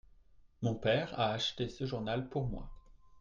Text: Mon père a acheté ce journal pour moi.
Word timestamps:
Mon 0.63 0.73
père 0.73 1.13
a 1.19 1.27
acheté 1.29 1.69
ce 1.69 1.85
journal 1.85 2.27
pour 2.27 2.47
moi. 2.47 2.67